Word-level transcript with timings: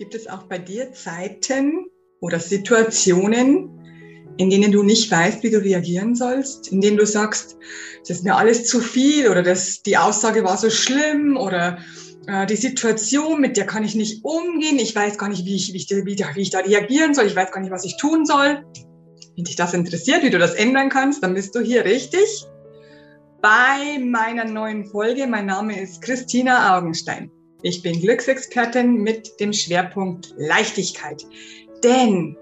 Gibt 0.00 0.14
es 0.14 0.28
auch 0.28 0.44
bei 0.44 0.56
dir 0.56 0.94
Zeiten 0.94 1.84
oder 2.22 2.40
Situationen, 2.40 3.68
in 4.38 4.48
denen 4.48 4.72
du 4.72 4.82
nicht 4.82 5.10
weißt, 5.10 5.42
wie 5.42 5.50
du 5.50 5.58
reagieren 5.58 6.14
sollst, 6.14 6.68
in 6.68 6.80
denen 6.80 6.96
du 6.96 7.04
sagst, 7.04 7.58
das 7.98 8.16
ist 8.16 8.24
mir 8.24 8.34
alles 8.34 8.66
zu 8.66 8.80
viel 8.80 9.28
oder 9.28 9.42
das, 9.42 9.82
die 9.82 9.98
Aussage 9.98 10.42
war 10.42 10.56
so 10.56 10.70
schlimm 10.70 11.36
oder 11.36 11.80
äh, 12.26 12.46
die 12.46 12.56
Situation, 12.56 13.42
mit 13.42 13.58
der 13.58 13.66
kann 13.66 13.84
ich 13.84 13.94
nicht 13.94 14.24
umgehen, 14.24 14.78
ich 14.78 14.96
weiß 14.96 15.18
gar 15.18 15.28
nicht, 15.28 15.44
wie 15.44 15.56
ich, 15.56 15.74
wie, 15.74 15.76
ich, 15.76 15.90
wie, 15.90 16.06
wie 16.06 16.40
ich 16.40 16.50
da 16.50 16.60
reagieren 16.60 17.12
soll, 17.12 17.26
ich 17.26 17.36
weiß 17.36 17.52
gar 17.52 17.60
nicht, 17.60 17.70
was 17.70 17.84
ich 17.84 17.98
tun 17.98 18.24
soll. 18.24 18.64
Wenn 19.36 19.44
dich 19.44 19.56
das 19.56 19.74
interessiert, 19.74 20.22
wie 20.22 20.30
du 20.30 20.38
das 20.38 20.54
ändern 20.54 20.88
kannst, 20.88 21.22
dann 21.22 21.34
bist 21.34 21.54
du 21.54 21.60
hier 21.60 21.84
richtig 21.84 22.46
bei 23.42 23.98
meiner 23.98 24.46
neuen 24.46 24.86
Folge. 24.86 25.26
Mein 25.26 25.44
Name 25.44 25.78
ist 25.78 26.00
Christina 26.00 26.78
Augenstein. 26.78 27.30
Ich 27.62 27.82
bin 27.82 28.00
Glücksexpertin 28.00 29.02
mit 29.02 29.38
dem 29.38 29.52
Schwerpunkt 29.52 30.32
Leichtigkeit. 30.38 31.26
Denn 31.84 32.34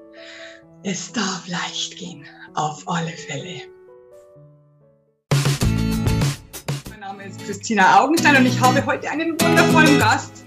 es 0.84 1.12
darf 1.12 1.48
leicht 1.48 1.96
gehen, 1.96 2.24
auf 2.54 2.84
alle 2.86 3.10
Fälle. 3.10 3.62
Mein 6.88 7.00
Name 7.00 7.26
ist 7.26 7.44
Christina 7.44 8.00
Augenstein 8.00 8.36
und 8.36 8.46
ich 8.46 8.60
habe 8.60 8.84
heute 8.86 9.10
einen 9.10 9.30
wundervollen 9.40 9.98
Gast. 9.98 10.44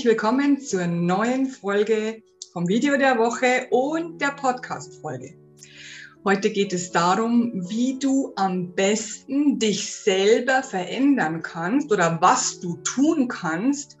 Herzlich 0.00 0.12
willkommen 0.12 0.58
zur 0.58 0.86
neuen 0.86 1.44
Folge 1.44 2.22
vom 2.54 2.66
Video 2.66 2.96
der 2.96 3.18
Woche 3.18 3.66
und 3.68 4.18
der 4.18 4.28
Podcast-Folge. 4.28 5.34
Heute 6.24 6.48
geht 6.48 6.72
es 6.72 6.90
darum, 6.90 7.52
wie 7.68 7.98
du 7.98 8.32
am 8.36 8.74
besten 8.74 9.58
dich 9.58 9.94
selber 9.94 10.62
verändern 10.62 11.42
kannst 11.42 11.92
oder 11.92 12.16
was 12.22 12.60
du 12.60 12.78
tun 12.78 13.28
kannst, 13.28 13.98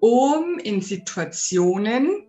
um 0.00 0.58
in 0.60 0.80
Situationen, 0.80 2.26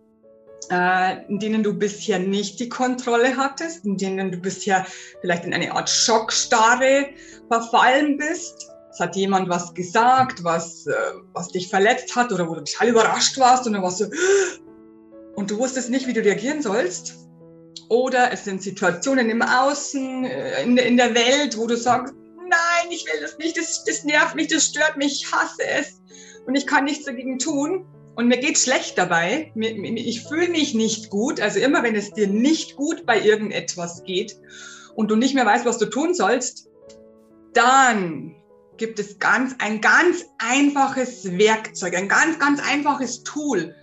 äh, 0.69 1.25
in 1.29 1.39
denen 1.39 1.63
du 1.63 1.79
bisher 1.79 2.19
nicht 2.19 2.59
die 2.59 2.67
Kontrolle 2.67 3.37
hattest, 3.37 3.85
in 3.85 3.95
denen 3.95 4.29
du 4.29 4.39
bisher 4.39 4.85
vielleicht 5.21 5.45
in 5.45 5.53
eine 5.53 5.71
Art 5.73 5.89
Schockstarre 5.89 7.11
verfallen 7.47 8.17
bist, 8.17 8.69
es 8.91 8.99
hat 8.99 9.15
jemand 9.15 9.49
was 9.49 9.73
gesagt, 9.73 10.43
was, 10.43 10.87
äh, 10.87 10.93
was 11.33 11.49
dich 11.49 11.69
verletzt 11.69 12.15
hat 12.15 12.31
oder 12.31 12.47
wo 12.49 12.55
du 12.55 12.63
total 12.63 12.89
überrascht 12.89 13.37
warst 13.37 13.67
und 13.67 13.73
dann 13.73 13.83
warst 13.83 14.01
du 14.01 14.09
und 15.35 15.51
du 15.51 15.57
wusstest 15.57 15.89
nicht, 15.89 16.07
wie 16.07 16.13
du 16.13 16.21
reagieren 16.21 16.61
sollst. 16.61 17.15
Oder 17.87 18.31
es 18.31 18.43
sind 18.43 18.61
Situationen 18.61 19.29
im 19.29 19.41
Außen, 19.41 20.25
äh, 20.25 20.63
in, 20.63 20.77
in 20.77 20.97
der 20.97 21.13
Welt, 21.15 21.57
wo 21.57 21.67
du 21.67 21.75
sagst, 21.75 22.13
nein, 22.37 22.91
ich 22.91 23.05
will 23.05 23.21
das 23.21 23.37
nicht, 23.37 23.57
das, 23.57 23.83
das 23.83 24.03
nervt 24.03 24.35
mich, 24.35 24.47
das 24.47 24.65
stört 24.65 24.97
mich, 24.97 25.23
ich 25.23 25.31
hasse 25.31 25.63
es 25.63 26.01
und 26.45 26.55
ich 26.55 26.65
kann 26.65 26.85
nichts 26.85 27.05
dagegen 27.05 27.39
tun. 27.39 27.85
Und 28.15 28.27
mir 28.27 28.37
geht 28.37 28.57
schlecht 28.57 28.97
dabei. 28.97 29.53
Ich 29.55 30.23
fühle 30.27 30.49
mich 30.49 30.73
nicht 30.73 31.09
gut. 31.09 31.39
Also 31.39 31.59
immer 31.59 31.83
wenn 31.83 31.95
es 31.95 32.11
dir 32.11 32.27
nicht 32.27 32.75
gut 32.75 33.05
bei 33.05 33.17
irgendetwas 33.21 34.03
geht 34.03 34.37
und 34.95 35.09
du 35.09 35.15
nicht 35.15 35.35
mehr 35.35 35.45
weißt, 35.45 35.65
was 35.65 35.77
du 35.77 35.85
tun 35.85 36.13
sollst, 36.13 36.67
dann 37.53 38.35
gibt 38.79 38.97
es 38.97 39.19
ganz, 39.19 39.55
ein 39.59 39.81
ganz 39.81 40.25
einfaches 40.39 41.37
Werkzeug, 41.37 41.95
ein 41.95 42.07
ganz, 42.07 42.39
ganz 42.39 42.59
einfaches 42.67 43.23
Tool. 43.23 43.75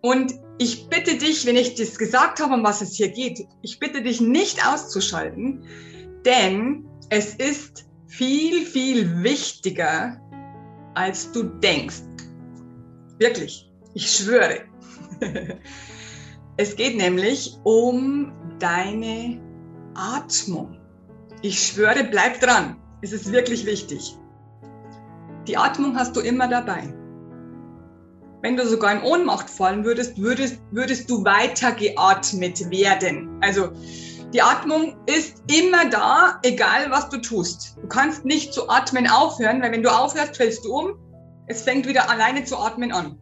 Und 0.00 0.34
ich 0.58 0.88
bitte 0.88 1.18
dich, 1.18 1.44
wenn 1.44 1.56
ich 1.56 1.74
das 1.74 1.98
gesagt 1.98 2.40
habe, 2.40 2.54
um 2.54 2.64
was 2.64 2.80
es 2.80 2.94
hier 2.94 3.08
geht, 3.08 3.46
ich 3.62 3.78
bitte 3.78 4.00
dich 4.00 4.20
nicht 4.20 4.66
auszuschalten, 4.66 5.64
denn 6.24 6.86
es 7.10 7.34
ist 7.34 7.86
viel, 8.06 8.64
viel 8.64 9.22
wichtiger, 9.22 10.20
als 10.94 11.30
du 11.32 11.42
denkst. 11.42 12.02
Wirklich, 13.18 13.70
ich 13.92 14.10
schwöre. 14.10 14.62
Es 16.56 16.76
geht 16.76 16.96
nämlich 16.96 17.56
um 17.64 18.32
deine 18.60 19.40
Atmung. 19.94 20.78
Ich 21.42 21.58
schwöre, 21.58 22.04
bleib 22.04 22.40
dran. 22.40 22.76
Es 23.02 23.12
ist 23.12 23.32
wirklich 23.32 23.66
wichtig. 23.66 24.16
Die 25.46 25.56
Atmung 25.56 25.96
hast 25.96 26.16
du 26.16 26.20
immer 26.20 26.48
dabei. 26.48 26.94
Wenn 28.40 28.56
du 28.56 28.66
sogar 28.66 28.92
in 28.92 29.02
Ohnmacht 29.02 29.48
fallen 29.48 29.84
würdest, 29.84 30.18
würdest, 30.18 30.58
würdest 30.70 31.08
du 31.10 31.24
weiter 31.24 31.72
geatmet 31.72 32.70
werden. 32.70 33.38
Also 33.40 33.70
die 34.32 34.42
Atmung 34.42 34.96
ist 35.06 35.42
immer 35.50 35.88
da, 35.90 36.40
egal 36.42 36.90
was 36.90 37.08
du 37.08 37.18
tust. 37.18 37.76
Du 37.80 37.88
kannst 37.88 38.24
nicht 38.24 38.52
zu 38.52 38.68
atmen 38.68 39.06
aufhören, 39.06 39.62
weil 39.62 39.72
wenn 39.72 39.82
du 39.82 39.90
aufhörst, 39.90 40.36
fällst 40.36 40.64
du 40.64 40.74
um. 40.74 40.98
Es 41.46 41.62
fängt 41.62 41.86
wieder 41.86 42.10
alleine 42.10 42.44
zu 42.44 42.56
atmen 42.56 42.90
an. 42.90 43.18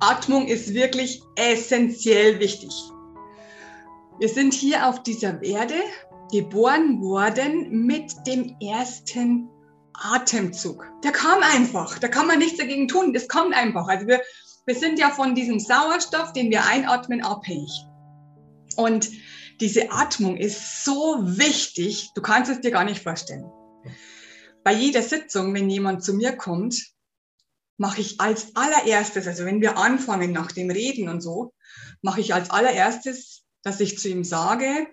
Atmung 0.00 0.46
ist 0.46 0.74
wirklich 0.74 1.22
essentiell 1.36 2.40
wichtig. 2.40 2.72
Wir 4.18 4.28
sind 4.28 4.54
hier 4.54 4.88
auf 4.88 5.02
dieser 5.02 5.42
Erde 5.42 5.74
geboren 6.32 7.00
worden 7.00 7.86
mit 7.86 8.12
dem 8.26 8.56
ersten 8.60 9.48
Atemzug. 9.94 10.86
Der 11.02 11.12
kam 11.12 11.42
einfach. 11.42 11.98
Da 11.98 12.08
kann 12.08 12.26
man 12.26 12.38
nichts 12.38 12.58
dagegen 12.58 12.88
tun. 12.88 13.12
Das 13.12 13.28
kommt 13.28 13.54
einfach. 13.54 13.88
Also 13.88 14.06
wir, 14.06 14.20
wir 14.66 14.74
sind 14.74 14.98
ja 14.98 15.10
von 15.10 15.34
diesem 15.34 15.60
Sauerstoff, 15.60 16.32
den 16.32 16.50
wir 16.50 16.64
einatmen, 16.66 17.22
abhängig. 17.22 17.70
Und 18.76 19.10
diese 19.60 19.92
Atmung 19.92 20.36
ist 20.36 20.84
so 20.84 21.18
wichtig. 21.22 22.10
Du 22.14 22.22
kannst 22.22 22.50
es 22.50 22.60
dir 22.60 22.70
gar 22.70 22.84
nicht 22.84 23.02
vorstellen. 23.02 23.50
Bei 24.64 24.72
jeder 24.72 25.02
Sitzung, 25.02 25.54
wenn 25.54 25.70
jemand 25.70 26.02
zu 26.02 26.14
mir 26.14 26.36
kommt, 26.36 26.94
mache 27.76 28.00
ich 28.00 28.20
als 28.20 28.54
allererstes, 28.56 29.26
also 29.26 29.44
wenn 29.44 29.60
wir 29.60 29.76
anfangen 29.76 30.32
nach 30.32 30.52
dem 30.52 30.70
Reden 30.70 31.08
und 31.08 31.20
so, 31.20 31.52
mache 32.02 32.20
ich 32.20 32.32
als 32.32 32.50
allererstes, 32.50 33.42
dass 33.62 33.80
ich 33.80 33.98
zu 33.98 34.08
ihm 34.08 34.24
sage, 34.24 34.86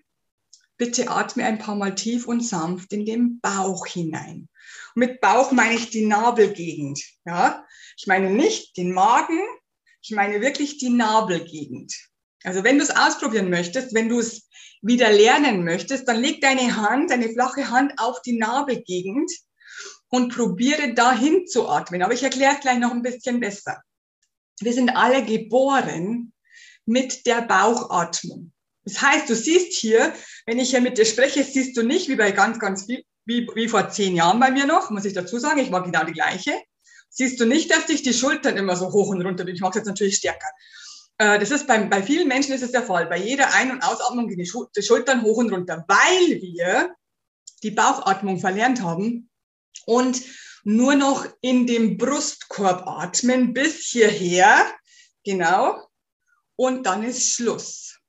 bitte 0.81 1.11
atme 1.11 1.45
ein 1.45 1.59
paar 1.59 1.75
Mal 1.75 1.93
tief 1.93 2.25
und 2.25 2.43
sanft 2.43 2.91
in 2.91 3.05
den 3.05 3.39
Bauch 3.39 3.85
hinein. 3.85 4.49
Und 4.95 4.99
mit 4.99 5.21
Bauch 5.21 5.51
meine 5.51 5.75
ich 5.75 5.91
die 5.91 6.07
Nabelgegend. 6.07 6.99
Ja? 7.23 7.67
Ich 7.95 8.07
meine 8.07 8.31
nicht 8.31 8.75
den 8.77 8.91
Magen, 8.91 9.39
ich 10.01 10.09
meine 10.09 10.41
wirklich 10.41 10.79
die 10.79 10.89
Nabelgegend. 10.89 11.93
Also 12.43 12.63
wenn 12.63 12.79
du 12.79 12.83
es 12.83 12.89
ausprobieren 12.89 13.51
möchtest, 13.51 13.93
wenn 13.93 14.09
du 14.09 14.17
es 14.17 14.49
wieder 14.81 15.11
lernen 15.11 15.63
möchtest, 15.63 16.07
dann 16.07 16.19
leg 16.19 16.41
deine 16.41 16.75
Hand, 16.75 17.11
deine 17.11 17.29
flache 17.29 17.69
Hand 17.69 17.93
auf 17.97 18.19
die 18.23 18.39
Nabelgegend 18.39 19.31
und 20.07 20.33
probiere 20.33 20.95
dahin 20.95 21.45
zu 21.45 21.69
atmen. 21.69 22.01
Aber 22.01 22.15
ich 22.15 22.23
erkläre 22.23 22.55
es 22.55 22.61
gleich 22.61 22.79
noch 22.79 22.91
ein 22.91 23.03
bisschen 23.03 23.39
besser. 23.39 23.83
Wir 24.59 24.73
sind 24.73 24.89
alle 24.89 25.23
geboren 25.23 26.33
mit 26.87 27.27
der 27.27 27.43
Bauchatmung. 27.43 28.51
Das 28.83 29.01
heißt, 29.01 29.29
du 29.29 29.35
siehst 29.35 29.73
hier, 29.73 30.13
wenn 30.45 30.59
ich 30.59 30.71
hier 30.71 30.81
mit 30.81 30.97
dir 30.97 31.05
spreche, 31.05 31.43
siehst 31.43 31.77
du 31.77 31.83
nicht 31.83 32.09
wie 32.09 32.15
bei 32.15 32.31
ganz, 32.31 32.59
ganz 32.59 32.85
viel, 32.85 33.03
wie, 33.25 33.47
wie 33.53 33.67
vor 33.67 33.89
zehn 33.89 34.15
Jahren 34.15 34.39
bei 34.39 34.51
mir 34.51 34.65
noch, 34.65 34.89
muss 34.89 35.05
ich 35.05 35.13
dazu 35.13 35.37
sagen, 35.37 35.59
ich 35.59 35.71
war 35.71 35.83
genau 35.83 36.03
die 36.03 36.13
gleiche. 36.13 36.53
Siehst 37.09 37.39
du 37.39 37.45
nicht, 37.45 37.69
dass 37.69 37.85
dich 37.85 38.01
die 38.01 38.13
Schultern 38.13 38.57
immer 38.57 38.75
so 38.75 38.91
hoch 38.91 39.09
und 39.09 39.21
runter, 39.21 39.47
ich 39.47 39.61
mache 39.61 39.79
jetzt 39.79 39.87
natürlich 39.87 40.15
stärker. 40.15 40.47
Äh, 41.17 41.39
das 41.39 41.51
ist 41.51 41.67
bei, 41.67 41.77
bei 41.83 42.01
vielen 42.01 42.27
Menschen 42.27 42.53
ist 42.53 42.63
es 42.63 42.71
der 42.71 42.83
Fall. 42.83 43.05
Bei 43.05 43.17
jeder 43.17 43.53
Ein- 43.53 43.71
und 43.71 43.83
Ausatmung 43.83 44.27
gehen 44.27 44.39
die 44.39 44.81
Schultern 44.81 45.21
hoch 45.21 45.37
und 45.37 45.51
runter, 45.51 45.85
weil 45.87 46.41
wir 46.41 46.95
die 47.61 47.71
Bauchatmung 47.71 48.39
verlernt 48.39 48.81
haben 48.81 49.29
und 49.85 50.21
nur 50.63 50.95
noch 50.95 51.27
in 51.41 51.67
dem 51.67 51.97
Brustkorb 51.97 52.87
atmen 52.87 53.53
bis 53.53 53.87
hierher. 53.87 54.65
Genau. 55.23 55.87
Und 56.55 56.85
dann 56.85 57.03
ist 57.03 57.33
Schluss. 57.33 57.99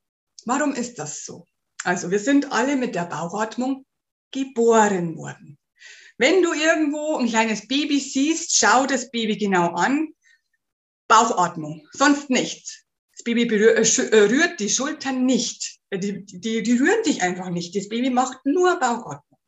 Warum 0.47 0.75
ist 0.75 0.99
das 0.99 1.25
so? 1.25 1.47
Also 1.85 2.11
wir 2.11 2.19
sind 2.19 2.53
alle 2.53 2.77
mit 2.77 2.95
der 2.95 3.07
Bauchatmung 3.07 3.85
geboren 4.31 5.17
worden. 5.17 5.59
Wenn 6.19 6.43
du 6.43 6.53
irgendwo 6.53 7.17
ein 7.17 7.29
kleines 7.29 7.67
Baby 7.67 7.99
siehst, 7.99 8.57
schau 8.57 8.87
das 8.87 9.11
Baby 9.11 9.37
genau 9.37 9.73
an. 9.73 10.13
Bauchatmung, 11.09 11.87
sonst 11.93 12.31
nichts. 12.31 12.85
Das 13.17 13.25
Baby 13.25 13.43
äh, 13.43 13.83
äh, 13.83 14.19
rührt 14.31 14.61
die 14.61 14.71
Schultern 14.71 15.27
nicht. 15.27 15.79
Äh, 15.91 15.99
die, 15.99 16.25
die, 16.25 16.63
die 16.63 16.73
rühren 16.79 17.05
sich 17.05 17.23
einfach 17.23 17.51
nicht. 17.51 17.77
Das 17.77 17.89
Baby 17.89 18.11
macht 18.11 18.39
nur 18.45 18.79
Bauchatmung. 18.79 19.39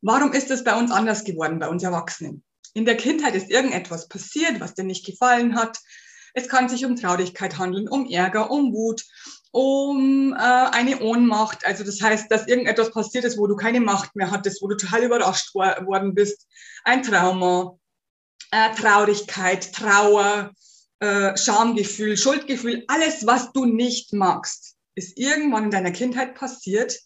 Warum 0.00 0.32
ist 0.32 0.50
das 0.50 0.64
bei 0.64 0.78
uns 0.78 0.90
anders 0.90 1.24
geworden, 1.24 1.58
bei 1.58 1.68
uns 1.68 1.82
Erwachsenen? 1.82 2.44
In 2.74 2.84
der 2.84 2.96
Kindheit 2.96 3.34
ist 3.34 3.50
irgendetwas 3.50 4.08
passiert, 4.08 4.60
was 4.60 4.74
dir 4.74 4.84
nicht 4.84 5.04
gefallen 5.04 5.54
hat. 5.54 5.78
Es 6.34 6.48
kann 6.48 6.68
sich 6.68 6.84
um 6.84 6.96
Traurigkeit 6.96 7.58
handeln, 7.58 7.88
um 7.88 8.08
Ärger, 8.08 8.50
um 8.50 8.72
Wut, 8.72 9.04
um 9.50 10.32
äh, 10.32 10.36
eine 10.36 11.00
Ohnmacht. 11.00 11.66
Also 11.66 11.84
das 11.84 12.00
heißt, 12.00 12.30
dass 12.30 12.46
irgendetwas 12.46 12.90
passiert 12.90 13.24
ist, 13.24 13.38
wo 13.38 13.46
du 13.46 13.56
keine 13.56 13.80
Macht 13.80 14.14
mehr 14.14 14.30
hattest, 14.30 14.62
wo 14.62 14.68
du 14.68 14.76
total 14.76 15.04
überrascht 15.04 15.54
worden 15.54 16.14
bist. 16.14 16.46
Ein 16.84 17.02
Trauma, 17.02 17.78
äh, 18.50 18.74
Traurigkeit, 18.74 19.72
Trauer, 19.72 20.52
äh, 21.00 21.36
Schamgefühl, 21.36 22.16
Schuldgefühl, 22.16 22.84
alles, 22.88 23.26
was 23.26 23.52
du 23.52 23.64
nicht 23.64 24.12
magst, 24.12 24.76
ist 24.94 25.18
irgendwann 25.18 25.64
in 25.64 25.70
deiner 25.70 25.92
Kindheit 25.92 26.34
passiert 26.34 26.98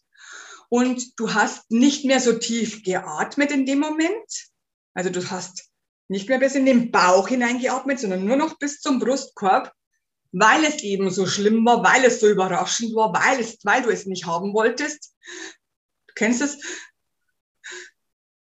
und 0.69 1.19
du 1.21 1.35
hast 1.35 1.71
nicht 1.71 2.05
mehr 2.07 2.21
so 2.21 2.33
tief 2.33 2.83
geatmet 2.83 3.51
in 3.51 3.67
dem 3.67 3.81
Moment. 3.81 4.49
Also 4.95 5.11
du 5.11 5.31
hast 5.31 5.69
nicht 6.09 6.29
mehr 6.29 6.39
bis 6.39 6.55
in 6.55 6.65
den 6.65 6.91
Bauch 6.91 7.29
hineingeatmet, 7.29 8.01
sondern 8.01 8.25
nur 8.25 8.37
noch 8.37 8.59
bis 8.59 8.81
zum 8.81 8.99
Brustkorb, 8.99 9.73
weil 10.33 10.65
es 10.65 10.83
eben 10.83 11.11
so 11.11 11.27
schlimm 11.27 11.65
war, 11.65 11.85
weil 11.85 12.05
es 12.05 12.21
so 12.21 12.29
überraschend 12.29 12.95
war, 12.95 13.13
weil, 13.13 13.41
es, 13.41 13.59
weil 13.65 13.83
du 13.83 13.91
es 13.91 14.07
nicht 14.07 14.27
haben 14.27 14.55
wolltest. 14.55 15.15
Du 16.09 16.15
kennst 16.15 16.41
es. 16.41 16.59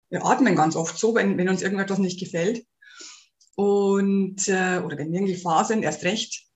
Wir 0.09 0.25
atmen 0.25 0.57
ganz 0.57 0.77
oft 0.77 0.99
so, 0.99 1.15
wenn, 1.15 1.37
wenn 1.37 1.49
uns 1.49 1.63
irgendetwas 1.63 1.99
nicht 1.99 2.19
gefällt. 2.19 2.67
Und, 3.55 4.49
äh, 4.49 4.81
oder 4.85 4.97
wenn 4.99 5.13
wir 5.13 5.21
in 5.21 5.27
Gefahr 5.27 5.65
sind, 5.65 5.83
erst 5.83 6.05
recht. 6.05 6.47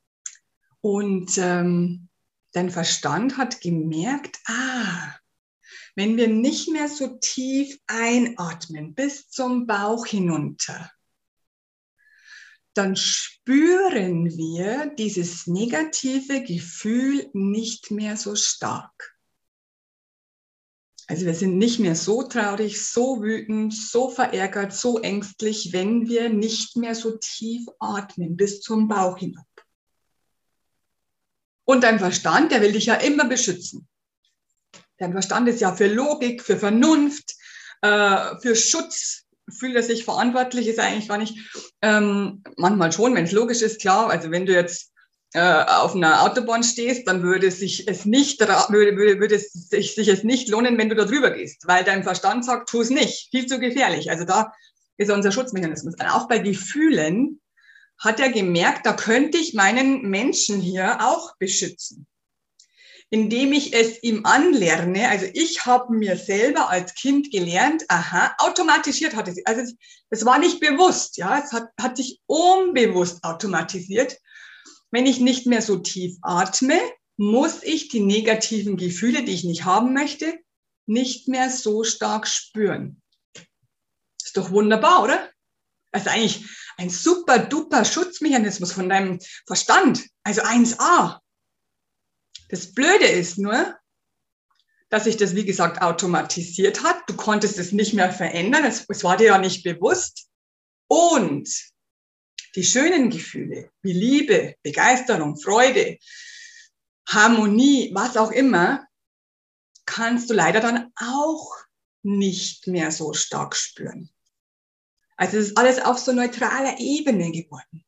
Und 0.80 1.36
ähm, 1.38 2.08
dein 2.52 2.70
Verstand 2.70 3.36
hat 3.36 3.60
gemerkt, 3.60 4.38
ah, 4.46 5.14
wenn 5.94 6.16
wir 6.16 6.28
nicht 6.28 6.70
mehr 6.70 6.88
so 6.88 7.18
tief 7.20 7.78
einatmen 7.86 8.94
bis 8.94 9.28
zum 9.28 9.66
Bauch 9.66 10.06
hinunter, 10.06 10.90
dann 12.78 12.94
spüren 12.94 14.24
wir 14.36 14.94
dieses 14.96 15.48
negative 15.48 16.42
Gefühl 16.44 17.28
nicht 17.32 17.90
mehr 17.90 18.16
so 18.16 18.36
stark. 18.36 19.16
Also 21.08 21.26
wir 21.26 21.34
sind 21.34 21.58
nicht 21.58 21.80
mehr 21.80 21.96
so 21.96 22.22
traurig, 22.22 22.84
so 22.84 23.22
wütend, 23.22 23.74
so 23.74 24.10
verärgert, 24.10 24.72
so 24.72 25.00
ängstlich, 25.00 25.72
wenn 25.72 26.06
wir 26.06 26.28
nicht 26.28 26.76
mehr 26.76 26.94
so 26.94 27.16
tief 27.16 27.66
atmen 27.80 28.36
bis 28.36 28.60
zum 28.60 28.86
Bauch 28.86 29.18
hinab. 29.18 29.46
Und 31.64 31.82
dein 31.82 31.98
Verstand, 31.98 32.52
der 32.52 32.60
will 32.60 32.72
dich 32.72 32.86
ja 32.86 32.94
immer 32.94 33.24
beschützen. 33.24 33.88
Dein 34.98 35.12
Verstand 35.12 35.48
ist 35.48 35.60
ja 35.60 35.74
für 35.74 35.88
Logik, 35.88 36.42
für 36.42 36.56
Vernunft, 36.56 37.34
äh, 37.82 38.38
für 38.40 38.54
Schutz, 38.54 39.27
fühlt 39.50 39.76
er 39.76 39.82
sich 39.82 40.04
verantwortlich, 40.04 40.66
ist 40.66 40.78
eigentlich 40.78 41.08
gar 41.08 41.18
nicht. 41.18 41.36
Ähm, 41.82 42.42
manchmal 42.56 42.92
schon, 42.92 43.14
wenn 43.14 43.24
es 43.24 43.32
logisch 43.32 43.62
ist, 43.62 43.80
klar. 43.80 44.10
Also 44.10 44.30
wenn 44.30 44.46
du 44.46 44.52
jetzt 44.52 44.92
äh, 45.34 45.64
auf 45.64 45.94
einer 45.94 46.22
Autobahn 46.22 46.62
stehst, 46.62 47.06
dann 47.06 47.22
würde 47.22 47.50
sich 47.50 47.86
es 47.88 48.04
nicht 48.04 48.40
würde, 48.40 48.96
würde, 48.96 49.20
würde 49.20 49.38
sich, 49.38 49.94
sich 49.94 50.08
es 50.08 50.24
nicht 50.24 50.48
lohnen, 50.48 50.78
wenn 50.78 50.88
du 50.88 50.94
da 50.94 51.04
drüber 51.04 51.30
gehst, 51.30 51.66
weil 51.66 51.84
dein 51.84 52.02
Verstand 52.02 52.44
sagt, 52.44 52.68
tu 52.68 52.80
es 52.80 52.90
nicht, 52.90 53.28
viel 53.30 53.46
zu 53.46 53.58
gefährlich. 53.58 54.10
Also 54.10 54.24
da 54.24 54.52
ist 54.96 55.10
unser 55.10 55.32
Schutzmechanismus. 55.32 55.94
Und 55.94 56.06
auch 56.06 56.28
bei 56.28 56.38
Gefühlen 56.38 57.40
hat 57.98 58.20
er 58.20 58.30
gemerkt, 58.30 58.86
da 58.86 58.92
könnte 58.92 59.38
ich 59.38 59.54
meinen 59.54 60.02
Menschen 60.02 60.60
hier 60.60 60.98
auch 61.00 61.36
beschützen 61.38 62.06
indem 63.10 63.52
ich 63.52 63.74
es 63.74 64.02
ihm 64.02 64.26
anlerne. 64.26 65.08
Also 65.08 65.26
ich 65.32 65.64
habe 65.64 65.94
mir 65.94 66.16
selber 66.16 66.68
als 66.68 66.94
Kind 66.94 67.30
gelernt, 67.30 67.84
aha, 67.88 68.34
automatisiert 68.38 69.16
hatte 69.16 69.32
sie. 69.32 69.46
Also 69.46 69.72
es 70.10 70.24
war 70.24 70.38
nicht 70.38 70.60
bewusst, 70.60 71.16
ja, 71.16 71.38
es 71.38 71.52
hat, 71.52 71.70
hat 71.80 71.96
sich 71.96 72.20
unbewusst 72.26 73.24
automatisiert. 73.24 74.18
Wenn 74.90 75.06
ich 75.06 75.20
nicht 75.20 75.46
mehr 75.46 75.62
so 75.62 75.76
tief 75.76 76.16
atme, 76.22 76.78
muss 77.16 77.62
ich 77.62 77.88
die 77.88 78.00
negativen 78.00 78.76
Gefühle, 78.76 79.24
die 79.24 79.32
ich 79.32 79.44
nicht 79.44 79.64
haben 79.64 79.92
möchte, 79.92 80.38
nicht 80.86 81.28
mehr 81.28 81.50
so 81.50 81.84
stark 81.84 82.26
spüren. 82.28 83.02
Ist 84.22 84.36
doch 84.36 84.50
wunderbar, 84.50 85.02
oder? 85.02 85.30
Also 85.92 86.10
eigentlich 86.10 86.46
ein 86.76 86.90
super 86.90 87.38
duper 87.38 87.84
Schutzmechanismus 87.84 88.72
von 88.72 88.88
deinem 88.88 89.18
Verstand. 89.46 90.06
Also 90.22 90.42
1a. 90.42 91.18
Das 92.48 92.72
Blöde 92.72 93.06
ist 93.06 93.38
nur, 93.38 93.78
dass 94.88 95.04
sich 95.04 95.16
das, 95.16 95.34
wie 95.34 95.44
gesagt, 95.44 95.82
automatisiert 95.82 96.82
hat. 96.82 97.08
Du 97.08 97.14
konntest 97.14 97.58
es 97.58 97.72
nicht 97.72 97.92
mehr 97.94 98.10
verändern. 98.10 98.64
Es, 98.64 98.86
es 98.88 99.04
war 99.04 99.16
dir 99.16 99.26
ja 99.26 99.38
nicht 99.38 99.62
bewusst. 99.62 100.28
Und 100.86 101.48
die 102.56 102.64
schönen 102.64 103.10
Gefühle 103.10 103.70
wie 103.82 103.92
Liebe, 103.92 104.54
Begeisterung, 104.62 105.36
Freude, 105.36 105.98
Harmonie, 107.06 107.90
was 107.94 108.16
auch 108.16 108.32
immer, 108.32 108.86
kannst 109.84 110.30
du 110.30 110.34
leider 110.34 110.60
dann 110.60 110.90
auch 110.96 111.54
nicht 112.02 112.66
mehr 112.66 112.90
so 112.90 113.12
stark 113.12 113.56
spüren. 113.56 114.10
Also 115.16 115.36
es 115.36 115.48
ist 115.48 115.58
alles 115.58 115.80
auf 115.80 115.98
so 115.98 116.12
neutraler 116.12 116.78
Ebene 116.78 117.30
geworden. 117.32 117.84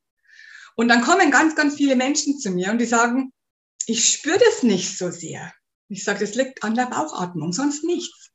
Und 0.76 0.88
dann 0.88 1.02
kommen 1.02 1.30
ganz, 1.30 1.54
ganz 1.54 1.76
viele 1.76 1.96
Menschen 1.96 2.38
zu 2.38 2.50
mir 2.50 2.70
und 2.70 2.78
die 2.78 2.86
sagen, 2.86 3.32
ich 3.90 4.08
spüre 4.08 4.38
das 4.38 4.62
nicht 4.62 4.96
so 4.96 5.10
sehr. 5.10 5.52
Ich 5.88 6.04
sage, 6.04 6.20
das 6.20 6.36
liegt 6.36 6.62
an 6.62 6.76
der 6.76 6.86
Bauchatmung, 6.86 7.52
sonst 7.52 7.82
nichts. 7.82 8.30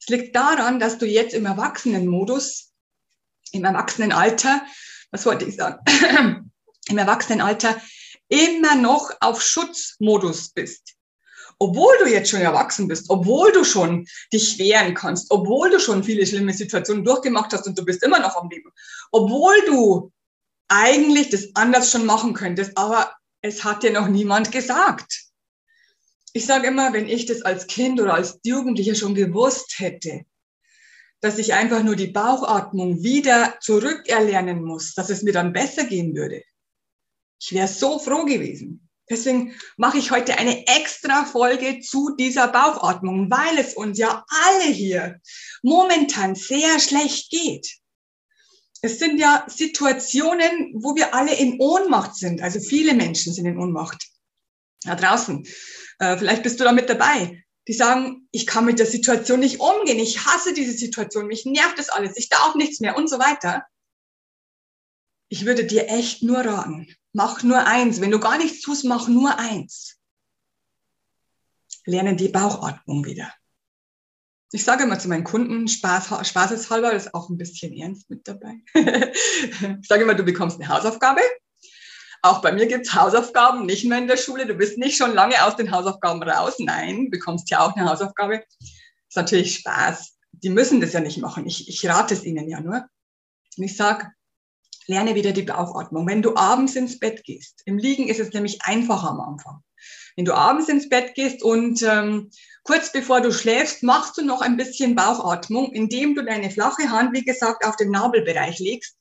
Es 0.00 0.08
liegt 0.08 0.34
daran, 0.34 0.80
dass 0.80 0.96
du 0.96 1.06
jetzt 1.06 1.34
im 1.34 1.44
Erwachsenenmodus, 1.44 2.72
im 3.52 3.64
Erwachsenenalter, 3.64 4.62
was 5.10 5.26
wollte 5.26 5.44
ich 5.44 5.56
sagen, 5.56 5.84
im 6.88 6.98
Erwachsenenalter 6.98 7.78
immer 8.28 8.74
noch 8.74 9.10
auf 9.20 9.42
Schutzmodus 9.42 10.50
bist. 10.50 10.94
Obwohl 11.58 11.94
du 11.98 12.08
jetzt 12.08 12.30
schon 12.30 12.40
erwachsen 12.40 12.88
bist, 12.88 13.10
obwohl 13.10 13.52
du 13.52 13.64
schon 13.64 14.06
dich 14.32 14.58
wehren 14.58 14.94
kannst, 14.94 15.30
obwohl 15.30 15.70
du 15.70 15.78
schon 15.78 16.04
viele 16.04 16.26
schlimme 16.26 16.54
Situationen 16.54 17.04
durchgemacht 17.04 17.52
hast 17.52 17.66
und 17.66 17.76
du 17.76 17.84
bist 17.84 18.02
immer 18.02 18.20
noch 18.20 18.36
am 18.36 18.48
Leben, 18.48 18.70
obwohl 19.10 19.56
du 19.66 20.12
eigentlich 20.68 21.28
das 21.28 21.48
anders 21.54 21.90
schon 21.90 22.06
machen 22.06 22.32
könntest, 22.32 22.78
aber 22.78 23.17
es 23.48 23.64
hat 23.64 23.82
dir 23.82 23.90
noch 23.90 24.08
niemand 24.08 24.52
gesagt. 24.52 25.24
Ich 26.32 26.46
sage 26.46 26.68
immer, 26.68 26.92
wenn 26.92 27.08
ich 27.08 27.26
das 27.26 27.42
als 27.42 27.66
Kind 27.66 28.00
oder 28.00 28.14
als 28.14 28.38
Jugendlicher 28.44 28.94
schon 28.94 29.14
gewusst 29.14 29.78
hätte, 29.78 30.22
dass 31.20 31.38
ich 31.38 31.54
einfach 31.54 31.82
nur 31.82 31.96
die 31.96 32.08
Bauchatmung 32.08 33.02
wieder 33.02 33.56
zurückerlernen 33.60 34.62
muss, 34.62 34.94
dass 34.94 35.10
es 35.10 35.22
mir 35.22 35.32
dann 35.32 35.52
besser 35.52 35.84
gehen 35.84 36.14
würde. 36.14 36.42
Ich 37.40 37.52
wäre 37.52 37.66
so 37.66 37.98
froh 37.98 38.24
gewesen. 38.24 38.88
Deswegen 39.10 39.54
mache 39.78 39.96
ich 39.96 40.10
heute 40.10 40.38
eine 40.38 40.66
extra 40.66 41.24
Folge 41.24 41.80
zu 41.80 42.14
dieser 42.14 42.48
Bauchatmung, 42.48 43.30
weil 43.30 43.58
es 43.58 43.74
uns 43.74 43.98
ja 43.98 44.24
alle 44.28 44.70
hier 44.70 45.20
momentan 45.62 46.34
sehr 46.34 46.78
schlecht 46.78 47.30
geht 47.30 47.78
es 48.80 48.98
sind 48.98 49.18
ja 49.18 49.44
Situationen, 49.48 50.72
wo 50.74 50.94
wir 50.94 51.14
alle 51.14 51.34
in 51.34 51.60
Ohnmacht 51.60 52.14
sind. 52.14 52.42
Also 52.42 52.60
viele 52.60 52.94
Menschen 52.94 53.32
sind 53.32 53.46
in 53.46 53.58
Ohnmacht. 53.58 54.08
Da 54.82 54.94
draußen. 54.94 55.46
Äh, 55.98 56.16
vielleicht 56.16 56.42
bist 56.42 56.60
du 56.60 56.64
da 56.64 56.72
mit 56.72 56.88
dabei. 56.88 57.44
Die 57.66 57.72
sagen, 57.72 58.28
ich 58.30 58.46
kann 58.46 58.64
mit 58.64 58.78
der 58.78 58.86
Situation 58.86 59.40
nicht 59.40 59.60
umgehen. 59.60 59.98
Ich 59.98 60.24
hasse 60.24 60.54
diese 60.54 60.72
Situation. 60.72 61.26
Mich 61.26 61.44
nervt 61.44 61.78
das 61.78 61.88
alles. 61.88 62.16
Ich 62.16 62.28
darf 62.28 62.54
nichts 62.54 62.80
mehr 62.80 62.96
und 62.96 63.10
so 63.10 63.18
weiter. 63.18 63.66
Ich 65.28 65.44
würde 65.44 65.64
dir 65.64 65.88
echt 65.88 66.22
nur 66.22 66.38
raten. 66.38 66.88
Mach 67.12 67.42
nur 67.42 67.66
eins. 67.66 68.00
Wenn 68.00 68.12
du 68.12 68.20
gar 68.20 68.38
nichts 68.38 68.62
tust, 68.62 68.84
mach 68.84 69.08
nur 69.08 69.38
eins. 69.38 69.96
Lerne 71.84 72.16
die 72.16 72.28
Bauchatmung 72.28 73.04
wieder 73.04 73.32
ich 74.52 74.64
sage 74.64 74.84
immer 74.84 74.98
zu 74.98 75.08
meinen 75.08 75.24
Kunden, 75.24 75.68
Spaß, 75.68 76.26
spaßeshalber, 76.26 76.92
das 76.92 77.06
ist 77.06 77.14
auch 77.14 77.28
ein 77.28 77.36
bisschen 77.36 77.72
ernst 77.74 78.08
mit 78.08 78.26
dabei. 78.26 78.54
ich 78.74 79.88
sage 79.88 80.02
immer, 80.02 80.14
du 80.14 80.24
bekommst 80.24 80.58
eine 80.58 80.68
Hausaufgabe. 80.68 81.20
Auch 82.22 82.40
bei 82.40 82.52
mir 82.52 82.66
gibt's 82.66 82.94
Hausaufgaben, 82.94 83.66
nicht 83.66 83.84
mehr 83.84 83.98
in 83.98 84.08
der 84.08 84.16
Schule. 84.16 84.46
Du 84.46 84.54
bist 84.54 84.78
nicht 84.78 84.96
schon 84.96 85.14
lange 85.14 85.44
aus 85.44 85.56
den 85.56 85.70
Hausaufgaben 85.70 86.22
raus. 86.22 86.54
Nein, 86.58 87.10
bekommst 87.10 87.50
ja 87.50 87.60
auch 87.60 87.76
eine 87.76 87.88
Hausaufgabe. 87.88 88.42
Ist 88.60 89.16
natürlich 89.16 89.54
Spaß. 89.56 90.16
Die 90.32 90.50
müssen 90.50 90.80
das 90.80 90.94
ja 90.94 91.00
nicht 91.00 91.18
machen. 91.18 91.46
Ich, 91.46 91.68
ich 91.68 91.86
rate 91.86 92.14
es 92.14 92.24
ihnen 92.24 92.48
ja 92.48 92.60
nur. 92.60 92.86
Und 93.56 93.64
ich 93.64 93.76
sage, 93.76 94.08
lerne 94.86 95.14
wieder 95.14 95.32
die 95.32 95.42
Bauchatmung. 95.42 96.08
Wenn 96.08 96.22
du 96.22 96.34
abends 96.36 96.74
ins 96.74 96.98
Bett 96.98 97.22
gehst, 97.22 97.62
im 97.66 97.78
Liegen 97.78 98.08
ist 98.08 98.20
es 98.20 98.32
nämlich 98.32 98.62
einfacher 98.62 99.10
am 99.10 99.20
Anfang. 99.20 99.62
Wenn 100.18 100.24
du 100.24 100.34
abends 100.34 100.68
ins 100.68 100.88
Bett 100.88 101.14
gehst 101.14 101.44
und 101.44 101.80
ähm, 101.82 102.32
kurz 102.64 102.90
bevor 102.90 103.20
du 103.20 103.32
schläfst, 103.32 103.84
machst 103.84 104.18
du 104.18 104.24
noch 104.24 104.40
ein 104.40 104.56
bisschen 104.56 104.96
Bauchatmung, 104.96 105.70
indem 105.70 106.16
du 106.16 106.24
deine 106.24 106.50
flache 106.50 106.90
Hand, 106.90 107.12
wie 107.12 107.24
gesagt, 107.24 107.64
auf 107.64 107.76
den 107.76 107.92
Nabelbereich 107.92 108.58
legst 108.58 108.96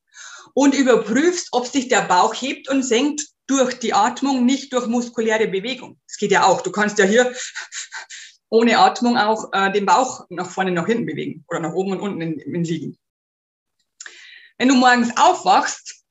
und 0.53 0.75
überprüfst, 0.75 1.47
ob 1.53 1.65
sich 1.65 1.87
der 1.87 2.03
Bauch 2.03 2.35
hebt 2.35 2.69
und 2.69 2.83
senkt 2.83 3.29
durch 3.47 3.79
die 3.79 3.95
Atmung, 3.95 4.45
nicht 4.45 4.71
durch 4.73 4.85
muskuläre 4.85 5.47
Bewegung. 5.47 5.99
Das 6.07 6.17
geht 6.17 6.29
ja 6.29 6.45
auch. 6.45 6.61
Du 6.61 6.71
kannst 6.71 6.99
ja 6.99 7.05
hier 7.05 7.33
ohne 8.49 8.77
Atmung 8.77 9.17
auch 9.17 9.51
äh, 9.53 9.71
den 9.71 9.87
Bauch 9.87 10.27
nach 10.29 10.51
vorne, 10.51 10.69
nach 10.69 10.85
hinten 10.85 11.07
bewegen 11.07 11.43
oder 11.47 11.61
nach 11.61 11.73
oben 11.73 11.93
und 11.93 11.99
unten 11.99 12.21
in, 12.21 12.37
in 12.37 12.63
Liegen. 12.63 12.99
Wenn 14.59 14.67
du 14.67 14.75
morgens 14.75 15.17
aufwachst, 15.17 16.03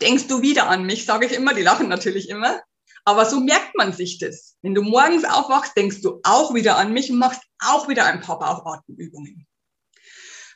denkst 0.00 0.28
du 0.28 0.40
wieder 0.40 0.66
an 0.68 0.86
mich, 0.86 1.04
sage 1.04 1.26
ich 1.26 1.32
immer, 1.32 1.52
die 1.52 1.60
lachen 1.60 1.90
natürlich 1.90 2.30
immer. 2.30 2.62
Aber 3.04 3.26
so 3.26 3.40
merkt 3.40 3.74
man 3.76 3.92
sich 3.92 4.18
das. 4.18 4.56
Wenn 4.62 4.74
du 4.74 4.82
morgens 4.82 5.24
aufwachst, 5.24 5.76
denkst 5.76 6.02
du 6.02 6.20
auch 6.22 6.54
wieder 6.54 6.76
an 6.76 6.92
mich 6.92 7.10
und 7.10 7.18
machst 7.18 7.42
auch 7.58 7.88
wieder 7.88 8.04
ein 8.04 8.20
paar 8.20 8.38
Bauchatemübungen. 8.38 9.46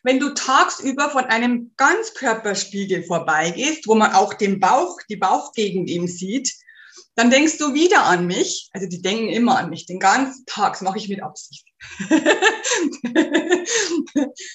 Wenn 0.02 0.20
du 0.20 0.34
tagsüber 0.34 1.08
von 1.10 1.24
einem 1.24 1.72
Ganzkörperspiegel 1.76 3.04
vorbeigehst, 3.04 3.86
wo 3.88 3.94
man 3.94 4.12
auch 4.12 4.34
den 4.34 4.60
Bauch, 4.60 4.98
die 5.08 5.16
Bauchgegend 5.16 5.88
eben 5.88 6.06
sieht, 6.06 6.52
dann 7.14 7.30
denkst 7.30 7.58
du 7.58 7.72
wieder 7.72 8.04
an 8.04 8.26
mich. 8.26 8.68
Also 8.72 8.86
die 8.86 9.00
denken 9.00 9.28
immer 9.28 9.56
an 9.58 9.70
mich. 9.70 9.86
Den 9.86 10.00
ganzen 10.00 10.44
Tag 10.46 10.82
mache 10.82 10.98
ich 10.98 11.08
mit 11.08 11.22
Absicht. 11.22 11.64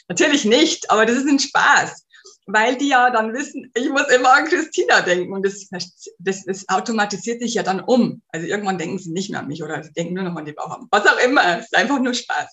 Natürlich 0.07 0.45
nicht, 0.45 0.91
aber 0.91 1.05
das 1.05 1.17
ist 1.17 1.27
ein 1.27 1.39
Spaß 1.39 2.05
weil 2.51 2.77
die 2.77 2.87
ja 2.87 3.11
dann 3.11 3.33
wissen, 3.33 3.71
ich 3.75 3.89
muss 3.89 4.09
immer 4.09 4.33
an 4.33 4.45
Christina 4.45 5.01
denken 5.01 5.33
und 5.33 5.45
das, 5.45 5.69
das, 6.17 6.45
das 6.45 6.67
automatisiert 6.67 7.41
sich 7.41 7.53
ja 7.53 7.63
dann 7.63 7.79
um. 7.79 8.23
Also 8.29 8.47
irgendwann 8.47 8.79
denken 8.79 8.97
sie 8.97 9.11
nicht 9.11 9.29
mehr 9.29 9.41
an 9.41 9.47
mich 9.47 9.61
oder 9.61 9.83
sie 9.83 9.93
denken 9.93 10.15
nur 10.15 10.23
noch 10.23 10.35
an 10.35 10.45
die 10.45 10.53
Bauch 10.53 10.79
Was 10.89 11.05
auch 11.05 11.19
immer, 11.19 11.59
es 11.59 11.65
ist 11.65 11.77
einfach 11.77 11.99
nur 11.99 12.15
Spaß. 12.15 12.47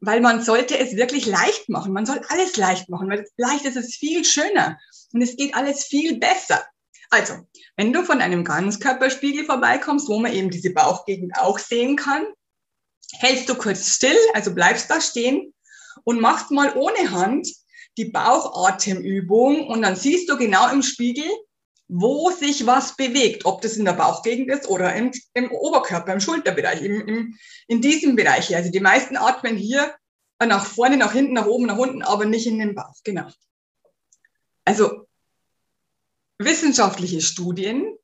Weil 0.00 0.20
man 0.20 0.42
sollte 0.42 0.78
es 0.78 0.96
wirklich 0.96 1.26
leicht 1.26 1.68
machen. 1.68 1.92
Man 1.92 2.06
soll 2.06 2.20
alles 2.28 2.56
leicht 2.56 2.88
machen, 2.88 3.10
weil 3.10 3.26
leicht 3.36 3.66
ist 3.66 3.76
es 3.76 3.96
viel 3.96 4.24
schöner 4.24 4.78
und 5.12 5.20
es 5.20 5.36
geht 5.36 5.54
alles 5.54 5.84
viel 5.84 6.18
besser. 6.18 6.64
Also, 7.10 7.34
wenn 7.76 7.92
du 7.92 8.04
von 8.04 8.20
einem 8.20 8.44
Ganzkörperspiegel 8.44 9.44
vorbeikommst, 9.44 10.08
wo 10.08 10.18
man 10.18 10.32
eben 10.32 10.50
diese 10.50 10.70
Bauchgegend 10.70 11.36
auch 11.38 11.58
sehen 11.58 11.96
kann, 11.96 12.26
hältst 13.12 13.48
du 13.48 13.54
kurz 13.54 13.94
still, 13.94 14.16
also 14.32 14.54
bleibst 14.54 14.90
da 14.90 15.00
stehen 15.00 15.52
und 16.04 16.20
machst 16.20 16.50
mal 16.50 16.74
ohne 16.76 17.10
Hand 17.10 17.48
die 17.98 18.06
Bauchatemübung 18.06 19.66
und 19.66 19.82
dann 19.82 19.96
siehst 19.96 20.30
du 20.30 20.36
genau 20.36 20.70
im 20.70 20.82
Spiegel, 20.82 21.28
wo 21.88 22.30
sich 22.30 22.66
was 22.66 22.96
bewegt, 22.96 23.44
ob 23.44 23.62
das 23.62 23.76
in 23.76 23.84
der 23.84 23.94
Bauchgegend 23.94 24.50
ist 24.50 24.68
oder 24.68 24.94
im, 24.94 25.10
im 25.34 25.50
Oberkörper, 25.50 26.12
im 26.12 26.20
Schulterbereich, 26.20 26.82
im, 26.82 27.06
im, 27.08 27.38
in 27.66 27.80
diesem 27.80 28.14
Bereich 28.14 28.46
hier. 28.46 28.58
Also 28.58 28.70
die 28.70 28.80
meisten 28.80 29.16
atmen 29.16 29.56
hier 29.56 29.94
nach 30.38 30.66
vorne, 30.66 30.96
nach 30.96 31.12
hinten, 31.12 31.32
nach 31.32 31.46
oben, 31.46 31.66
nach 31.66 31.78
unten, 31.78 32.02
aber 32.02 32.24
nicht 32.24 32.46
in 32.46 32.58
den 32.58 32.74
Bauch. 32.74 32.94
Genau. 33.04 33.28
Also 34.64 35.08
wissenschaftliche 36.38 37.20
Studien 37.20 37.96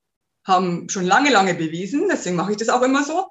haben 0.44 0.88
schon 0.88 1.04
lange, 1.04 1.30
lange 1.30 1.54
bewiesen, 1.54 2.08
deswegen 2.10 2.36
mache 2.36 2.52
ich 2.52 2.58
das 2.58 2.68
auch 2.68 2.82
immer 2.82 3.04
so, 3.04 3.28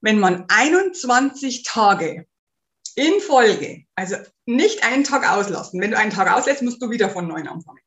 wenn 0.00 0.18
man 0.18 0.44
21 0.48 1.62
Tage 1.62 2.26
in 2.96 3.20
Folge, 3.20 3.84
also 3.94 4.16
nicht 4.46 4.84
einen 4.84 5.04
Tag 5.04 5.28
auslassen. 5.28 5.80
Wenn 5.80 5.90
du 5.90 5.98
einen 5.98 6.10
Tag 6.10 6.30
auslässt, 6.30 6.62
musst 6.62 6.82
du 6.82 6.90
wieder 6.90 7.10
von 7.10 7.28
neuem 7.28 7.48
anfangen. 7.48 7.80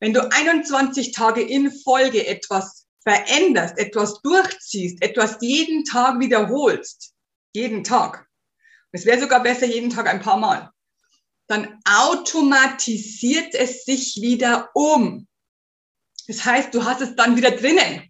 Wenn 0.00 0.14
du 0.14 0.30
21 0.32 1.12
Tage 1.12 1.42
in 1.42 1.70
Folge 1.70 2.26
etwas 2.26 2.86
veränderst, 3.02 3.78
etwas 3.78 4.20
durchziehst, 4.22 5.02
etwas 5.02 5.38
jeden 5.40 5.84
Tag 5.84 6.20
wiederholst, 6.20 7.14
jeden 7.54 7.84
Tag, 7.84 8.26
es 8.92 9.04
wäre 9.04 9.20
sogar 9.20 9.42
besser 9.42 9.66
jeden 9.66 9.90
Tag 9.90 10.08
ein 10.08 10.20
paar 10.20 10.38
Mal, 10.38 10.70
dann 11.46 11.80
automatisiert 11.84 13.54
es 13.54 13.84
sich 13.84 14.20
wieder 14.20 14.70
um. 14.74 15.26
Das 16.28 16.44
heißt, 16.44 16.72
du 16.74 16.84
hast 16.84 17.00
es 17.00 17.16
dann 17.16 17.36
wieder 17.36 17.50
drinnen. 17.50 18.08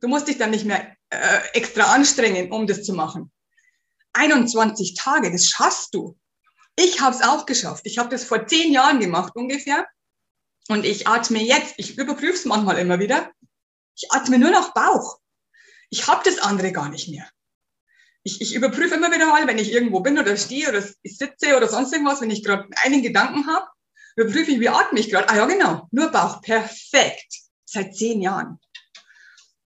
Du 0.00 0.08
musst 0.08 0.28
dich 0.28 0.38
dann 0.38 0.50
nicht 0.50 0.64
mehr 0.64 0.96
äh, 1.10 1.38
extra 1.52 1.94
anstrengen, 1.94 2.50
um 2.50 2.66
das 2.66 2.82
zu 2.82 2.92
machen. 2.92 3.30
21 4.14 4.94
Tage, 4.94 5.30
das 5.30 5.48
schaffst 5.48 5.94
du. 5.94 6.16
Ich 6.76 7.00
habe 7.00 7.14
es 7.14 7.22
auch 7.22 7.46
geschafft. 7.46 7.82
Ich 7.84 7.98
habe 7.98 8.08
das 8.08 8.24
vor 8.24 8.46
zehn 8.46 8.72
Jahren 8.72 9.00
gemacht 9.00 9.36
ungefähr. 9.36 9.86
Und 10.68 10.84
ich 10.84 11.06
atme 11.06 11.42
jetzt, 11.42 11.74
ich 11.76 11.98
überprüfe 11.98 12.34
es 12.34 12.44
manchmal 12.46 12.78
immer 12.78 12.98
wieder, 12.98 13.30
ich 13.96 14.10
atme 14.10 14.38
nur 14.38 14.50
noch 14.50 14.72
Bauch. 14.72 15.18
Ich 15.90 16.06
habe 16.08 16.22
das 16.24 16.38
andere 16.38 16.72
gar 16.72 16.88
nicht 16.88 17.08
mehr. 17.08 17.28
Ich, 18.22 18.40
ich 18.40 18.54
überprüfe 18.54 18.94
immer 18.94 19.12
wieder 19.12 19.26
mal, 19.26 19.46
wenn 19.46 19.58
ich 19.58 19.70
irgendwo 19.70 20.00
bin 20.00 20.18
oder 20.18 20.36
stehe 20.36 20.68
oder 20.68 20.82
sitze 20.82 21.56
oder 21.56 21.68
sonst 21.68 21.92
irgendwas, 21.92 22.22
wenn 22.22 22.30
ich 22.30 22.42
gerade 22.42 22.66
einen 22.82 23.02
Gedanken 23.02 23.46
habe, 23.46 23.66
überprüfe 24.16 24.50
ich, 24.50 24.60
wie 24.60 24.70
atme 24.70 24.98
ich 24.98 25.10
gerade. 25.10 25.28
Ah 25.28 25.36
ja, 25.36 25.46
genau, 25.46 25.86
nur 25.90 26.08
Bauch, 26.08 26.40
perfekt. 26.40 27.42
Seit 27.66 27.94
zehn 27.94 28.22
Jahren. 28.22 28.58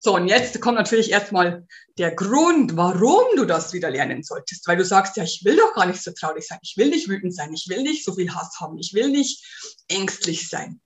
So, 0.06 0.14
und 0.14 0.28
jetzt 0.28 0.60
kommt 0.60 0.78
natürlich 0.78 1.10
erstmal 1.10 1.66
der 1.98 2.14
Grund, 2.14 2.76
warum 2.76 3.24
du 3.34 3.44
das 3.44 3.72
wieder 3.72 3.90
lernen 3.90 4.22
solltest. 4.22 4.64
Weil 4.68 4.76
du 4.76 4.84
sagst, 4.84 5.16
ja, 5.16 5.24
ich 5.24 5.44
will 5.44 5.56
doch 5.56 5.74
gar 5.74 5.84
nicht 5.84 6.00
so 6.00 6.12
traurig 6.12 6.46
sein. 6.46 6.60
Ich 6.62 6.76
will 6.76 6.90
nicht 6.90 7.08
wütend 7.08 7.34
sein. 7.34 7.52
Ich 7.52 7.68
will 7.68 7.82
nicht 7.82 8.04
so 8.04 8.14
viel 8.14 8.32
Hass 8.32 8.60
haben. 8.60 8.78
Ich 8.78 8.94
will 8.94 9.10
nicht 9.10 9.44
ängstlich 9.88 10.48
sein. 10.48 10.80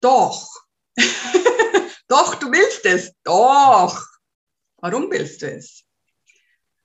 Doch. 0.00 0.50
doch, 2.08 2.34
du 2.34 2.50
willst 2.50 2.84
es. 2.84 3.12
Doch. 3.22 4.04
Warum 4.78 5.08
willst 5.12 5.42
du 5.42 5.48
es? 5.48 5.84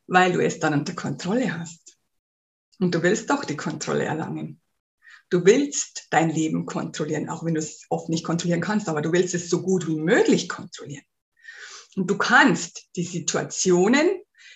Weil 0.05 0.31
du 0.31 0.45
es 0.45 0.59
dann 0.59 0.75
unter 0.75 0.93
Kontrolle 0.93 1.57
hast. 1.57 1.97
Und 2.79 2.93
du 2.93 3.01
willst 3.01 3.31
doch 3.31 3.45
die 3.45 3.57
Kontrolle 3.57 4.05
erlangen. 4.05 4.61
Du 5.31 5.45
willst 5.45 6.07
dein 6.09 6.29
Leben 6.29 6.65
kontrollieren, 6.65 7.29
auch 7.29 7.45
wenn 7.45 7.53
du 7.53 7.61
es 7.61 7.85
oft 7.89 8.09
nicht 8.09 8.25
kontrollieren 8.25 8.59
kannst, 8.59 8.89
aber 8.89 9.01
du 9.01 9.13
willst 9.13 9.33
es 9.33 9.49
so 9.49 9.61
gut 9.61 9.87
wie 9.87 9.95
möglich 9.95 10.49
kontrollieren. 10.49 11.05
Und 11.95 12.09
du 12.09 12.17
kannst 12.17 12.89
die 12.97 13.05
Situationen 13.05 14.09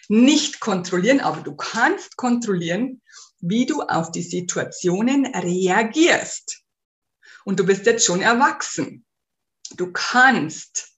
nicht 0.09 0.59
kontrollieren, 0.59 1.21
aber 1.21 1.41
du 1.41 1.55
kannst 1.55 2.17
kontrollieren, 2.17 3.01
wie 3.39 3.65
du 3.65 3.83
auf 3.83 4.11
die 4.11 4.21
Situationen 4.21 5.25
reagierst. 5.27 6.61
Und 7.45 7.59
du 7.59 7.65
bist 7.65 7.85
jetzt 7.85 8.05
schon 8.05 8.21
erwachsen. 8.21 9.05
Du 9.77 9.93
kannst 9.93 10.89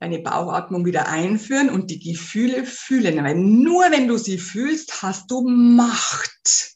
deine 0.00 0.18
Bauchatmung 0.18 0.84
wieder 0.84 1.08
einführen 1.08 1.70
und 1.70 1.90
die 1.90 1.98
Gefühle 1.98 2.66
fühlen. 2.66 3.24
Weil 3.24 3.36
nur 3.36 3.90
wenn 3.90 4.06
du 4.06 4.18
sie 4.18 4.38
fühlst, 4.38 5.02
hast 5.02 5.30
du 5.30 5.48
Macht. 5.48 6.75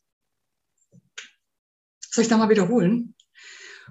Soll 2.10 2.22
ich 2.22 2.26
es 2.26 2.30
nochmal 2.30 2.48
wiederholen? 2.48 3.14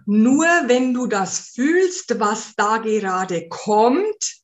Nur 0.06 0.46
wenn 0.46 0.94
du 0.94 1.08
das 1.08 1.40
fühlst, 1.40 2.20
was 2.20 2.54
da 2.56 2.78
gerade 2.78 3.48
kommt, 3.48 4.42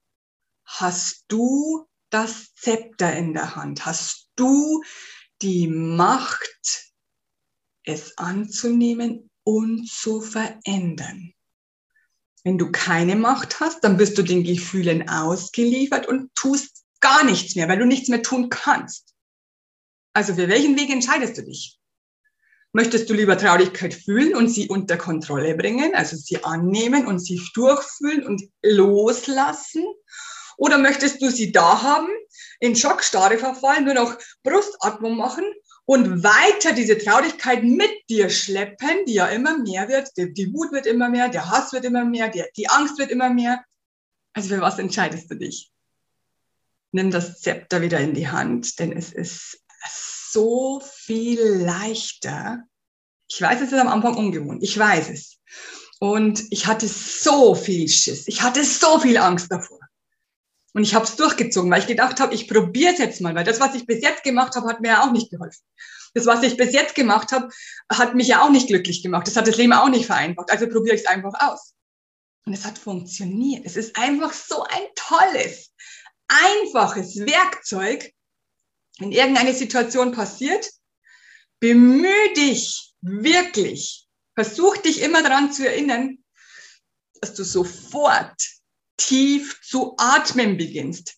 hast 0.66 1.26
du 1.28 1.86
das 2.10 2.54
Zepter 2.56 3.14
in 3.16 3.34
der 3.34 3.56
Hand, 3.56 3.86
hast 3.86 4.30
du 4.36 4.82
die 5.42 5.68
Macht, 5.68 6.94
es 7.84 8.18
anzunehmen 8.18 9.30
und 9.44 9.88
zu 9.88 10.22
verändern. 10.22 11.34
Wenn 12.44 12.58
du 12.58 12.72
keine 12.72 13.16
Macht 13.16 13.60
hast, 13.60 13.84
dann 13.84 13.98
bist 13.98 14.18
du 14.18 14.24
den 14.24 14.44
Gefühlen 14.44 15.10
ausgeliefert 15.10 16.08
und 16.08 16.34
tust 16.36 16.86
gar 17.00 17.24
nichts 17.24 17.56
mehr, 17.56 17.68
weil 17.68 17.80
du 17.80 17.86
nichts 17.86 18.08
mehr 18.08 18.24
tun 18.24 18.50
kannst. 18.50 19.14
Also 20.14 20.36
für 20.36 20.48
welchen 20.48 20.78
Weg 20.78 20.90
entscheidest 20.90 21.38
du 21.38 21.44
dich? 21.44 21.80
Möchtest 22.76 23.10
du 23.10 23.14
lieber 23.14 23.38
Traurigkeit 23.38 23.94
fühlen 23.94 24.36
und 24.36 24.50
sie 24.50 24.68
unter 24.68 24.98
Kontrolle 24.98 25.56
bringen, 25.56 25.96
also 25.96 26.18
sie 26.18 26.44
annehmen 26.44 27.08
und 27.08 27.20
sie 27.20 27.42
durchfühlen 27.54 28.28
und 28.28 28.50
loslassen? 28.64 29.86
Oder 30.58 30.78
möchtest 30.78 31.22
du 31.22 31.30
sie 31.30 31.54
da 31.54 31.82
haben, 31.82 32.10
in 32.60 32.76
Schockstarre 32.76 33.38
verfallen, 33.38 33.86
nur 33.86 33.94
noch 33.94 34.18
Brustatmung 34.44 35.16
machen 35.16 35.46
und 35.86 36.22
weiter 36.22 36.74
diese 36.74 36.98
Traurigkeit 36.98 37.64
mit 37.64 37.94
dir 38.10 38.30
schleppen, 38.30 39.06
die 39.08 39.14
ja 39.14 39.28
immer 39.28 39.58
mehr 39.58 39.88
wird, 39.88 40.10
die, 40.18 40.34
die 40.34 40.54
Wut 40.54 40.74
wird 40.74 40.86
immer 40.86 41.08
mehr, 41.08 41.30
der 41.30 41.50
Hass 41.50 41.72
wird 41.72 41.86
immer 41.86 42.04
mehr, 42.04 42.28
die, 42.28 42.44
die 42.58 42.68
Angst 42.68 43.00
wird 43.00 43.10
immer 43.10 43.30
mehr. 43.30 43.64
Also 44.34 44.54
für 44.54 44.60
was 44.60 44.80
entscheidest 44.80 45.32
du 45.32 45.36
dich? 45.36 45.72
Nimm 46.92 47.10
das 47.10 47.40
Zepter 47.40 47.82
wieder 47.82 48.02
in 48.02 48.14
die 48.14 48.28
Hand, 48.28 48.80
denn 48.80 48.92
es 48.92 49.14
ist 49.14 49.62
so 50.36 50.82
viel 50.84 51.42
leichter. 51.42 52.64
Ich 53.30 53.42
weiß, 53.42 53.62
es 53.62 53.72
ist 53.72 53.80
am 53.80 53.88
Anfang 53.88 54.16
ungewohnt. 54.16 54.62
Ich 54.64 54.78
weiß 54.78 55.10
es. 55.10 55.38
Und 56.00 56.44
ich 56.52 56.68
hatte 56.68 56.88
so 56.88 57.56
viel 57.56 57.88
Schiss. 57.88 58.28
Ich 58.28 58.42
hatte 58.42 58.66
so 58.66 59.00
viel 59.00 59.18
Angst 59.18 59.50
davor. 59.50 59.80
Und 60.74 60.84
ich 60.84 60.94
habe 60.94 61.06
es 61.06 61.16
durchgezogen, 61.16 61.72
weil 61.72 61.80
ich 61.80 61.88
gedacht 61.88 62.20
habe, 62.20 62.36
ich 62.36 62.50
probiere 62.50 62.92
es 62.92 63.00
jetzt 63.00 63.22
mal, 63.22 63.34
weil 63.34 63.46
das, 63.46 63.62
was 63.62 63.76
ich 63.76 63.86
bis 63.86 64.02
jetzt 64.02 64.24
gemacht 64.24 64.58
habe, 64.58 64.68
hat 64.68 64.82
mir 64.82 64.90
ja 64.90 65.04
auch 65.04 65.12
nicht 65.14 65.32
geholfen. 65.32 65.64
Das, 66.14 66.26
was 66.26 66.44
ich 66.44 66.58
bis 66.58 66.74
jetzt 66.74 66.96
gemacht 66.96 67.32
habe, 67.32 67.48
hat 67.90 68.14
mich 68.14 68.28
ja 68.28 68.42
auch 68.42 68.50
nicht 68.50 68.68
glücklich 68.68 69.02
gemacht. 69.02 69.28
Das 69.28 69.38
hat 69.38 69.48
das 69.48 69.56
Leben 69.56 69.72
auch 69.72 69.88
nicht 69.88 70.06
vereinfacht. 70.06 70.52
Also 70.52 70.68
probiere 70.68 70.96
ich 70.96 71.02
es 71.02 71.08
einfach 71.08 71.34
aus. 71.40 71.74
Und 72.46 72.54
es 72.54 72.66
hat 72.66 72.78
funktioniert. 72.78 73.66
Es 73.66 73.78
ist 73.78 73.98
einfach 73.98 74.34
so 74.34 74.64
ein 74.64 74.84
tolles, 74.96 75.72
einfaches 76.28 77.16
Werkzeug, 77.20 78.12
wenn 79.00 79.12
irgendeine 79.12 79.54
Situation 79.54 80.12
passiert, 80.12 80.70
bemühe 81.60 82.34
dich 82.36 82.94
wirklich, 83.02 84.08
versuch 84.36 84.78
dich 84.78 85.02
immer 85.02 85.22
daran 85.22 85.52
zu 85.52 85.68
erinnern, 85.68 86.24
dass 87.22 87.34
du 87.34 87.44
sofort 87.44 88.42
tief 88.98 89.60
zu 89.62 89.96
atmen 89.98 90.58
beginnst. 90.58 91.18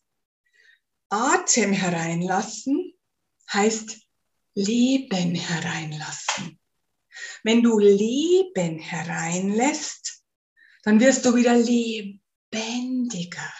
Atem 1.09 1.71
hereinlassen 1.71 2.93
heißt 3.51 3.97
Leben 4.55 5.35
hereinlassen. 5.35 6.59
Wenn 7.43 7.61
du 7.61 7.79
Leben 7.79 8.79
hereinlässt, 8.79 10.23
dann 10.83 10.99
wirst 10.99 11.25
du 11.25 11.35
wieder 11.35 11.55
lebendiger. 11.55 13.53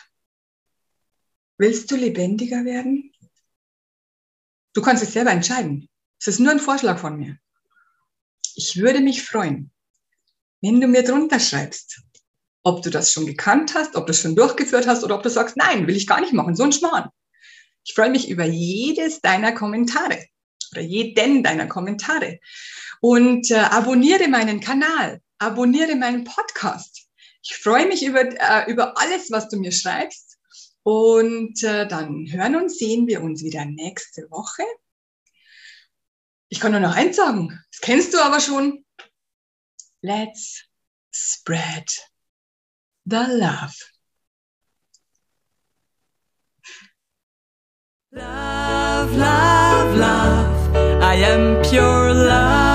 Willst 1.58 1.90
du 1.92 1.96
lebendiger 1.96 2.66
werden? 2.66 3.07
Du 4.78 4.84
kannst 4.84 5.02
es 5.02 5.14
selber 5.14 5.32
entscheiden. 5.32 5.90
Es 6.20 6.28
ist 6.28 6.40
nur 6.40 6.52
ein 6.52 6.60
Vorschlag 6.60 7.00
von 7.00 7.18
mir. 7.18 7.40
Ich 8.54 8.78
würde 8.78 9.00
mich 9.00 9.24
freuen, 9.24 9.72
wenn 10.62 10.80
du 10.80 10.88
mir 10.88 11.02
drunter 11.02 11.40
schreibst, 11.40 12.04
ob 12.62 12.84
du 12.84 12.92
das 12.92 13.12
schon 13.12 13.26
gekannt 13.26 13.74
hast, 13.74 13.96
ob 13.96 14.06
du 14.06 14.12
es 14.12 14.22
schon 14.22 14.36
durchgeführt 14.36 14.86
hast 14.86 15.04
oder 15.04 15.16
ob 15.16 15.24
du 15.24 15.32
sagst, 15.32 15.58
nein, 15.58 15.88
will 15.88 15.96
ich 15.96 16.06
gar 16.06 16.22
nicht 16.22 16.32
machen, 16.32 16.56
so 16.56 16.62
ein 16.62 16.72
Schmarrn. 16.72 17.10
Ich 17.86 17.96
freue 17.96 18.12
mich 18.12 18.30
über 18.30 18.46
jedes 18.46 19.20
deiner 19.20 19.52
Kommentare 19.52 20.28
oder 20.74 20.82
jeden 20.82 21.42
deiner 21.42 21.66
Kommentare 21.66 22.38
und 23.02 23.50
äh, 23.50 23.56
abonniere 23.56 24.28
meinen 24.28 24.60
Kanal, 24.60 25.22
abonniere 25.40 25.96
meinen 25.96 26.24
Podcast. 26.24 27.08
Ich 27.42 27.56
freue 27.56 27.88
mich 27.88 28.06
über, 28.06 28.22
äh, 28.22 28.72
über 28.72 28.96
alles, 29.00 29.32
was 29.32 29.50
du 29.50 29.58
mir 29.58 29.72
schreibst 29.72 30.27
und 30.88 31.62
äh, 31.64 31.86
dann 31.86 32.32
hören 32.32 32.56
und 32.56 32.70
sehen 32.72 33.08
wir 33.08 33.22
uns 33.22 33.44
wieder 33.44 33.66
nächste 33.66 34.22
Woche. 34.32 34.64
Ich 36.48 36.62
kann 36.62 36.72
nur 36.72 36.80
noch 36.80 36.96
eins 36.96 37.18
sagen, 37.18 37.62
das 37.72 37.82
kennst 37.82 38.14
du 38.14 38.20
aber 38.20 38.40
schon. 38.40 38.86
Let's 40.02 40.64
spread 41.14 41.92
the 43.04 43.26
love. 43.28 43.76
Love, 48.12 49.18
love, 49.18 49.98
love. 49.98 51.04
I 51.04 51.16
am 51.26 51.62
pure 51.64 52.14
love. 52.14 52.67